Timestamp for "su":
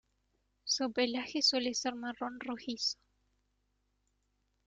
0.63-0.91